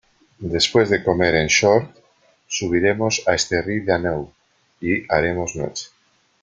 Después 0.55 0.89
de 0.89 1.03
comer 1.03 1.35
en 1.35 1.47
Sort, 1.47 1.93
subiremos 2.47 3.21
en 3.27 3.35
Esterri 3.37 3.79
d'Àneu, 3.85 4.27
y 4.91 5.01
haremos 5.13 5.55
noche. 5.63 5.91